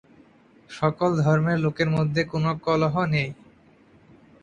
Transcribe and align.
সকল 0.69 1.09
ধর্মের 1.21 1.57
লোকের 1.59 1.89
মধ্যে 1.89 2.21
কোন 2.23 2.45
কলহ 2.65 2.95
নেই। 3.05 3.29